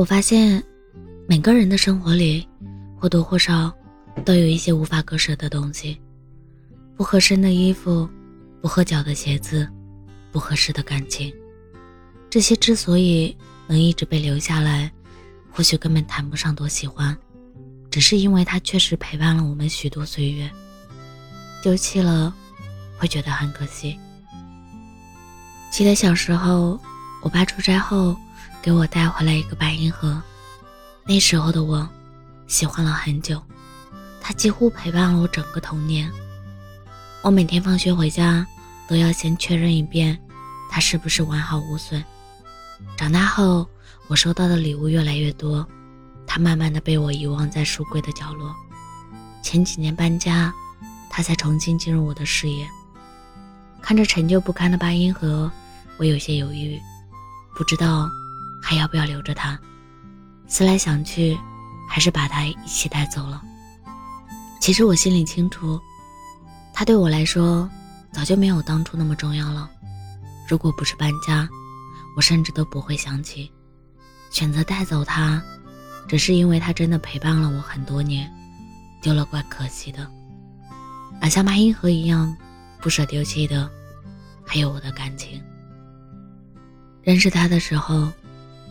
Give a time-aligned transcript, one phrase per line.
[0.00, 0.64] 我发现，
[1.28, 2.48] 每个人的生活里，
[2.98, 3.70] 或多或少
[4.24, 6.00] 都有一些无法割舍的东西：
[6.96, 8.08] 不合身的衣服，
[8.62, 9.68] 不合脚的鞋子，
[10.32, 11.30] 不合适的感情。
[12.30, 13.36] 这些之所以
[13.66, 14.90] 能一直被留下来，
[15.50, 17.14] 或许根本谈不上多喜欢，
[17.90, 20.50] 只是因为它确实陪伴了我们许多岁月。
[21.62, 22.34] 丢弃了，
[22.96, 23.98] 会觉得很可惜。
[25.70, 26.80] 记得小时候，
[27.22, 28.16] 我爸出差后
[28.62, 30.20] 给我带回来一个白银盒，
[31.06, 31.88] 那时候的我
[32.46, 33.42] 喜欢了很久，
[34.20, 36.10] 它几乎陪伴了我整个童年。
[37.22, 38.46] 我每天放学回家
[38.86, 40.18] 都要先确认一遍，
[40.70, 42.04] 它是不是完好无损。
[42.96, 43.66] 长大后，
[44.08, 45.66] 我收到的礼物越来越多，
[46.26, 48.54] 它慢慢的被我遗忘在书柜的角落。
[49.42, 50.52] 前几年搬家，
[51.08, 52.68] 它才重新进入我的视野。
[53.80, 55.50] 看着陈旧不堪的八音盒，
[55.96, 56.78] 我有些犹豫，
[57.54, 58.08] 不知道
[58.60, 59.58] 还要不要留着它。
[60.46, 61.38] 思来想去，
[61.88, 63.42] 还是把它一起带走了。
[64.60, 65.80] 其实我心里清楚，
[66.72, 67.68] 它对我来说
[68.12, 69.70] 早就没有当初那么重要了。
[70.48, 71.48] 如果不是搬家，
[72.16, 73.50] 我甚至都不会想起。
[74.30, 75.42] 选择带走它，
[76.06, 78.30] 只是因为它真的陪伴了我很多年，
[79.02, 80.06] 丢了怪可惜的。
[81.20, 82.36] 而像八音盒一样。
[82.82, 83.70] 不舍丢弃的，
[84.42, 85.38] 还有我的感情。
[87.02, 88.10] 认识他的时候，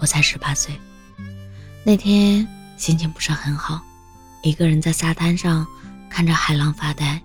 [0.00, 0.78] 我才十八岁。
[1.84, 3.80] 那天心情不是很好，
[4.42, 5.66] 一个人在沙滩上
[6.10, 7.20] 看着海浪发呆。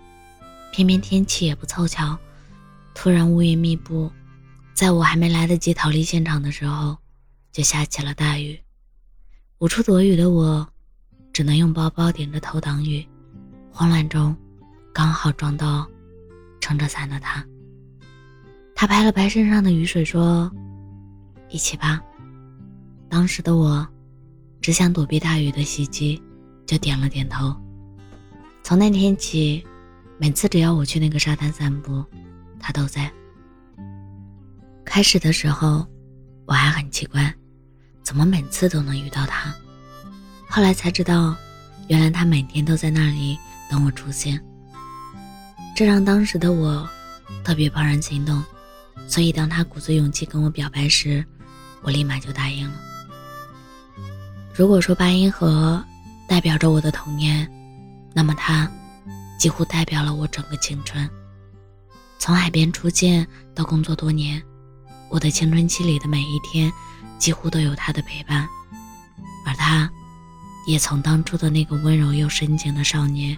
[0.71, 2.17] 偏偏天气也不凑巧，
[2.93, 4.11] 突然乌云密布，
[4.73, 6.97] 在我还没来得及逃离现场的时候，
[7.51, 8.59] 就下起了大雨。
[9.59, 10.67] 无处躲雨的我，
[11.33, 13.05] 只能用包包顶着头挡雨。
[13.71, 14.35] 慌乱中，
[14.93, 15.87] 刚好撞到。
[16.61, 17.43] 撑着伞的他，
[18.75, 20.49] 他拍了拍身上的雨水，说
[21.49, 21.99] ：“一起吧。”
[23.11, 23.85] 当时的我，
[24.61, 26.23] 只想躲避大雨的袭击，
[26.65, 27.53] 就点了点头。
[28.63, 29.61] 从那天起，
[30.17, 32.05] 每次只要我去那个沙滩散步，
[32.57, 33.11] 他都在。
[34.85, 35.85] 开始的时候，
[36.45, 37.35] 我还很奇怪，
[38.01, 39.53] 怎么每次都能遇到他。
[40.47, 41.35] 后来才知道，
[41.89, 43.37] 原来他每天都在那里
[43.69, 44.41] 等我出现。
[45.75, 46.89] 这让当时的我
[47.43, 48.41] 特别怦然心动，
[49.05, 51.25] 所以当他鼓足勇气跟我表白时，
[51.81, 52.75] 我立马就答应了。
[54.53, 55.83] 如果说八音盒
[56.27, 57.49] 代表着我的童年，
[58.13, 58.69] 那么它
[59.39, 61.09] 几乎代表了我整个青春。
[62.19, 63.25] 从海边初见
[63.55, 64.41] 到工作多年，
[65.09, 66.71] 我的青春期里的每一天
[67.17, 68.47] 几乎都有他的陪伴，
[69.45, 69.89] 而他，
[70.67, 73.37] 也从当初的那个温柔又深情的少年。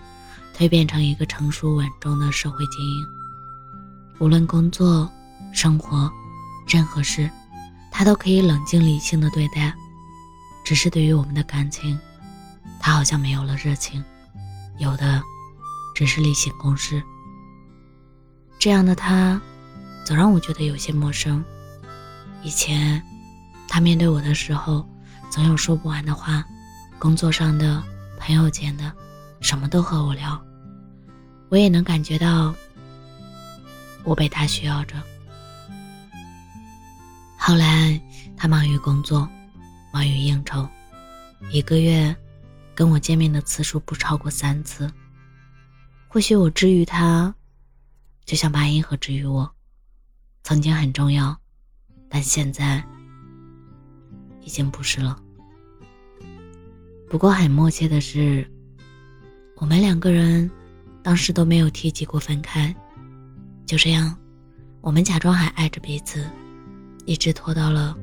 [0.56, 3.08] 蜕变成一个成熟稳重的社会精英。
[4.20, 5.12] 无论工作、
[5.52, 6.08] 生活，
[6.68, 7.28] 任何事，
[7.92, 9.74] 他都可以冷静理性的对待。
[10.64, 12.00] 只是对于我们的感情，
[12.80, 14.04] 他好像没有了热情，
[14.78, 15.22] 有的
[15.94, 17.02] 只是例行公事。
[18.60, 19.42] 这样的他，
[20.06, 21.44] 总让我觉得有些陌生。
[22.44, 23.02] 以前，
[23.68, 24.88] 他面对我的时候，
[25.30, 26.44] 总有说不完的话，
[27.00, 27.84] 工作上的、
[28.20, 28.92] 朋友间的。
[29.42, 30.42] 什么都和我聊，
[31.50, 32.56] 我也能感觉到
[34.06, 34.96] 我被他需要着。
[37.38, 38.00] 后来
[38.38, 39.28] 他忙于工作，
[39.94, 40.68] 忙于应酬，
[41.52, 42.14] 一个月
[42.74, 44.92] 跟我见面的次数不超过三次。
[46.08, 47.34] 或许我治愈他，
[48.26, 49.50] 就像八音盒治愈我，
[50.44, 51.40] 曾经很重要，
[52.10, 52.84] 但现在
[54.42, 55.22] 已经不是了。
[57.08, 58.46] 不过很默契的是。
[59.58, 60.50] 我们两个人
[61.02, 62.76] 当时都没有提及过分开，
[63.66, 64.14] 就这样，
[64.82, 66.28] 我们假装还爱着彼此，
[67.06, 67.96] 一直拖到了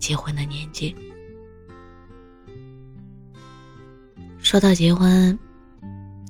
[0.00, 0.96] 结婚的年纪。
[4.50, 5.38] 说到结婚，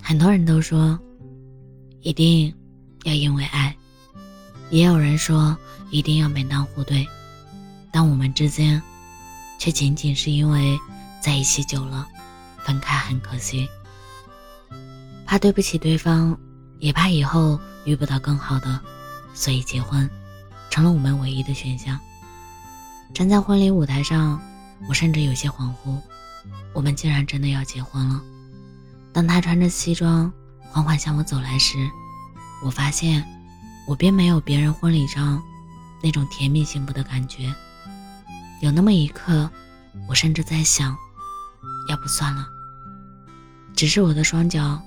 [0.02, 1.00] 很多人都说
[2.02, 2.54] 一定
[3.04, 3.74] 要因为爱，
[4.68, 5.56] 也有人说
[5.88, 7.08] 一定要门当户对，
[7.90, 8.82] 但我们之间
[9.58, 10.78] 却仅仅是因为
[11.22, 12.06] 在一起久了，
[12.58, 13.66] 分开很可惜。
[15.24, 16.38] 怕对不起对方，
[16.78, 18.78] 也怕以后遇不到更好的，
[19.32, 20.06] 所以结婚
[20.68, 21.98] 成了我们唯一的选项。
[23.14, 24.38] 站在婚礼舞台上，
[24.90, 25.98] 我甚至有些恍惚，
[26.74, 28.20] 我们竟然真的要结婚了。
[29.12, 30.32] 当他穿着西装
[30.70, 31.78] 缓缓向我走来时，
[32.64, 33.24] 我发现
[33.86, 35.42] 我并没有别人婚礼上
[36.02, 37.54] 那种甜蜜幸福的感觉。
[38.60, 39.50] 有那么一刻，
[40.08, 40.96] 我甚至在想，
[41.88, 42.46] 要不算了。
[43.74, 44.80] 只是我的双脚。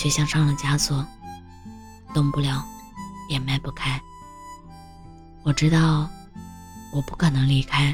[0.00, 1.04] 却像上了枷锁，
[2.14, 2.64] 动不了，
[3.28, 4.00] 也迈不开。
[5.42, 6.08] 我知道，
[6.92, 7.92] 我不可能离开，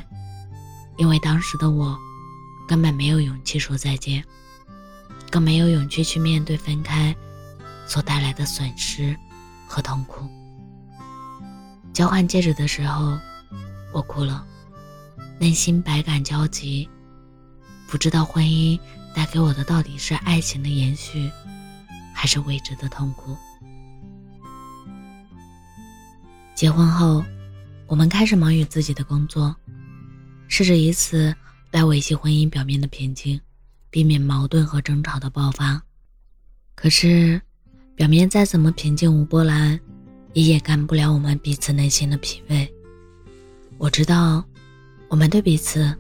[0.99, 1.99] 因为当时的我
[2.67, 4.25] 根本没有勇气说再见，
[5.31, 7.15] 更没有勇气去面对分开
[7.87, 9.17] 所带来的损失
[9.69, 10.29] 和痛苦。
[11.93, 13.19] 交换戒指的时候，
[13.93, 14.45] 我哭了，
[15.39, 16.89] 内心百感交集，
[17.87, 18.79] 不知道婚姻
[19.15, 21.31] 带给我的到底是爱情的延续，
[22.13, 23.37] 还是未知的痛苦。
[26.55, 27.25] 结婚后，
[27.87, 29.55] 我们开始忙于自己的工作，
[30.49, 31.35] 试着以此
[31.75, 33.41] 来维系婚姻表面的平静，
[33.91, 35.83] 避免矛盾和争吵的爆发。
[36.77, 37.43] 可是，
[37.97, 39.81] 表面再怎么平静无波澜。
[40.35, 42.69] 也掩盖不了我们彼此内心的疲惫。
[43.77, 44.45] 我知道，
[45.09, 45.93] 我们对彼此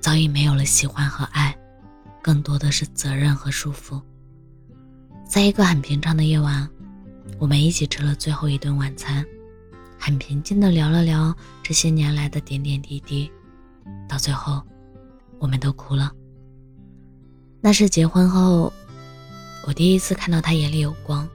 [0.00, 1.54] 早已没有了喜欢和爱，
[2.22, 4.00] 更多的是责任和束缚。
[5.26, 6.66] 在一个很平常的夜晚，
[7.38, 9.22] 我们一起吃了最后一顿晚餐，
[9.98, 13.30] 很平静的聊了聊这些年来的点点滴滴，
[14.08, 14.62] 到最后，
[15.38, 16.12] 我们都哭了。
[17.60, 18.72] 那是结婚后，
[19.66, 21.28] 我第一次看到他眼里有光。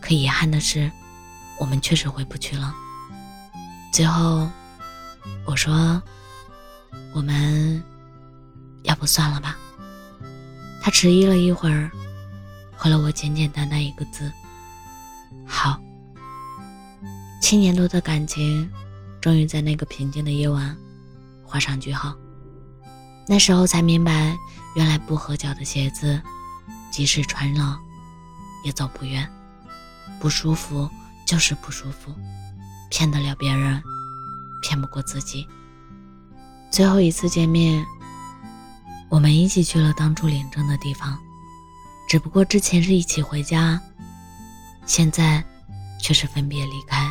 [0.00, 0.90] 可遗憾的是。
[1.58, 2.70] 我们确实回不去了。
[3.90, 4.46] 最后，
[5.46, 6.02] 我说
[7.16, 7.82] ：“我们
[8.82, 9.56] 要不算了吧。”
[10.82, 11.90] 他迟疑了一会儿，
[12.76, 14.30] 回了我简简单单一个字
[15.48, 15.80] ：“好。”
[17.40, 18.70] 七年多的感情，
[19.18, 20.76] 终于在那个平静的夜晚
[21.42, 22.14] 画上句号。
[23.28, 24.36] 那时候才明白，
[24.74, 26.20] 原来不合脚的鞋子，
[26.90, 27.78] 即使穿了，
[28.64, 29.28] 也走不远，
[30.20, 30.88] 不舒服。
[31.26, 32.14] 就是不舒服，
[32.88, 33.82] 骗得了别人，
[34.62, 35.44] 骗不过自己。
[36.70, 37.84] 最后一次见面，
[39.08, 41.18] 我们一起去了当初领证的地方，
[42.08, 43.80] 只不过之前是一起回家，
[44.86, 45.44] 现在
[46.00, 47.10] 却是分别离开。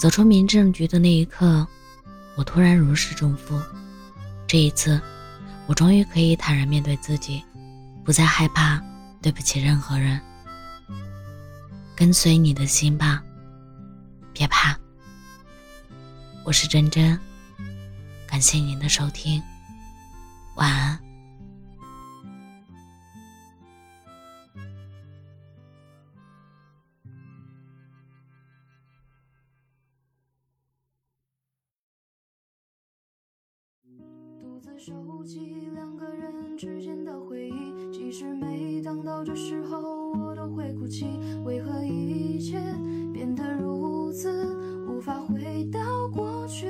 [0.00, 1.64] 走出民政局的那一刻，
[2.36, 3.56] 我突然如释重负。
[4.46, 5.00] 这一次，
[5.66, 7.44] 我终于可以坦然面对自己，
[8.04, 8.80] 不再害怕
[9.20, 10.20] 对不起任何人。
[11.96, 13.22] 跟随你的心吧，
[14.32, 14.78] 别怕。
[16.44, 17.18] 我是真真，
[18.28, 19.42] 感谢您的收听，
[20.54, 21.05] 晚安。
[34.86, 34.94] 收
[35.24, 40.12] 集两个人之间的回忆，即使每当到这时候。
[40.12, 41.06] 我都会哭泣，
[41.44, 42.60] 为何一切
[43.12, 44.30] 变得如此，
[44.86, 46.68] 无法回到过去？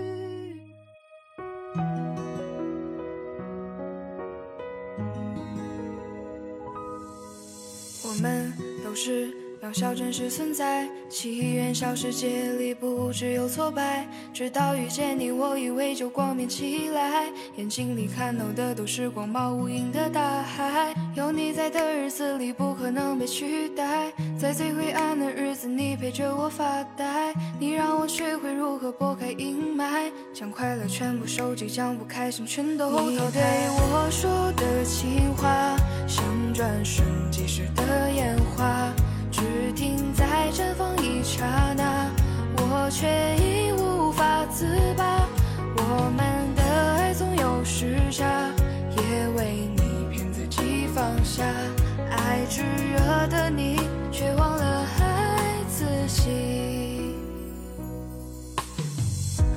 [8.03, 8.51] 我们
[8.83, 9.46] 都是。
[9.67, 14.07] 渺小真实存在，起源小世界里不只有挫败。
[14.33, 17.25] 直到遇见你，我以为就光明起来，
[17.57, 20.95] 眼睛里看到的都是广袤无垠的大海。
[21.17, 27.35] 有你在的日子里不可能被取代，在最灰暗的日子，你陪着我发呆。
[27.59, 33.11] 你让我学会如何拨开阴霾，将快乐全部收集，将不开心全都淘汰。
[33.11, 33.43] 你对
[33.91, 35.77] 我说的情话，
[36.07, 36.25] 像
[36.55, 38.76] 转瞬即逝的烟花。
[39.77, 41.45] 停在绽放一刹
[41.77, 42.11] 那，
[42.57, 43.07] 我却
[43.37, 44.67] 已无法自
[44.97, 45.29] 拔。
[45.77, 46.63] 我们的
[46.95, 48.25] 爱总有时差，
[48.97, 51.45] 也为你骗自己放下。
[52.11, 53.79] 爱炙热的你，
[54.11, 57.15] 却忘了爱自己。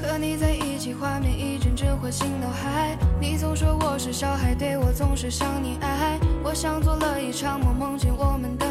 [0.01, 2.97] 和你在一起，画面一阵阵唤醒脑海。
[3.21, 6.19] 你总说我是小孩，对我总是想你爱。
[6.43, 8.68] 我像做了一场梦，梦见我们的。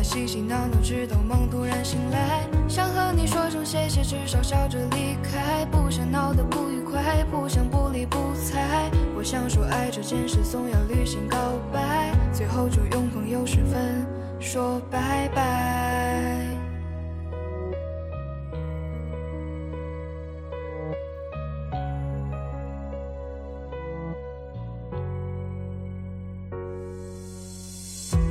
[0.00, 2.48] 我们俩嬉嬉闹闹，直到梦突然醒来。
[2.66, 5.66] 想和你说声谢谢，至少笑着离开。
[5.66, 8.90] 不想闹得不愉快，不想不理不睬。
[9.14, 11.36] 我想说爱这件事，总要履行告
[11.70, 14.06] 白，最后就用朋友身份
[14.40, 16.46] 说拜拜。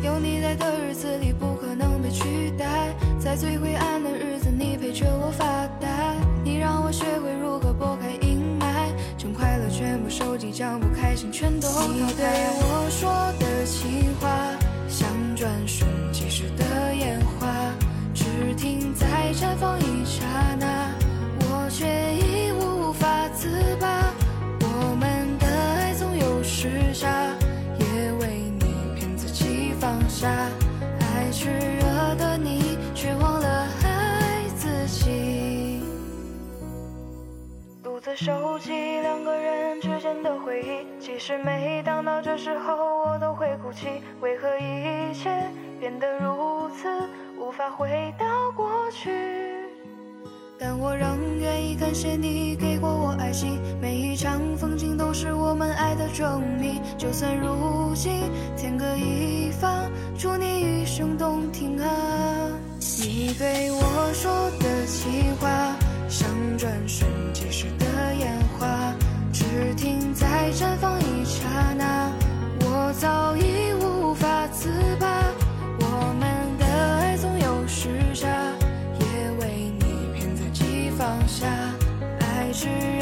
[0.01, 1.48] 有你在的日子里不，
[3.29, 5.45] 在最灰暗的日子你陪着我发
[5.79, 5.87] 呆，
[6.43, 8.65] 你让我学会如何拨开阴霾，
[9.19, 11.93] 将快乐全部收集，将不开心全都抛开。
[11.93, 12.25] 你对
[12.57, 13.07] 我说
[13.37, 14.27] 的情话，
[14.87, 17.47] 像转瞬即逝的烟花，
[18.15, 18.25] 只
[18.57, 19.05] 停在
[19.35, 20.25] 绽放一刹
[20.59, 20.89] 那，
[21.41, 23.47] 我却已无法自
[23.79, 24.11] 拔。
[24.59, 27.07] 我们的爱总有时差。
[30.09, 31.85] 下爱炽热
[38.15, 38.25] 己。
[38.25, 39.79] 独自收集两个人。
[39.81, 40.87] 之间的回忆。
[40.99, 44.01] 其实每当到这时候，我都会哭泣。
[44.21, 45.29] 为何一切
[45.79, 46.87] 变得如此，
[47.37, 48.25] 无法回到
[48.55, 49.09] 过去？
[50.59, 56.81] 但我仍愿意感谢你给过我爱情，每一场风景都是我们爱的证明。
[56.97, 61.87] 就算如今天各一方，祝你余生动听啊！
[63.01, 65.47] 你对我说的情话，
[66.09, 67.85] 像转瞬即逝的
[68.15, 68.93] 烟花，
[69.31, 71.47] 只停在绽放一刹
[71.77, 72.11] 那，
[72.61, 75.07] 我早已无法自拔。
[75.79, 78.27] 我们的爱总有时差，
[78.99, 79.05] 也
[79.39, 81.45] 为你偏在己放下，
[82.19, 82.98] 爱只。